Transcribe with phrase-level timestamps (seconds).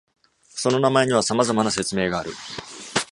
[0.49, 2.31] その名前には様々な説明がある。